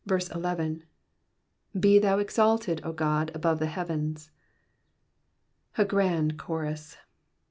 ^^Be 1.77 2.01
thou 2.01 2.17
exalted, 2.17 2.79
0 2.79 2.91
God, 2.93 3.31
above 3.35 3.59
the 3.59 3.67
hea/oens.'''' 3.67 4.31
A 5.77 5.85
grand 5.85 6.37
chonls. 6.39 6.97